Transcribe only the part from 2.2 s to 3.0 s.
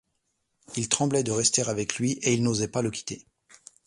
et ils n’osaient pas le